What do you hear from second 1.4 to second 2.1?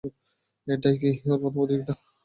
প্রথম প্রতিযোগিতা?